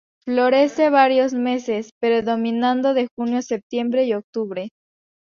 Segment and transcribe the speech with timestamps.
[0.25, 4.69] Florece varios meses, predominando de junio a septiembre y octubre.